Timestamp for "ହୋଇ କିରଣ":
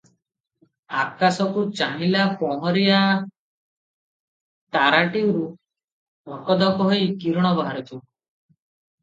6.91-7.55